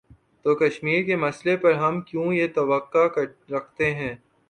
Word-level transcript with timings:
تو 0.45 0.55
کشمیر 0.55 1.03
کے 1.03 1.15
مسئلے 1.15 1.55
پر 1.57 1.73
ہم 1.73 2.01
کیوں 2.01 2.33
یہ 2.33 2.47
توقع 2.55 3.07
رکھتے 3.51 3.93
ہیں۔ 3.95 4.15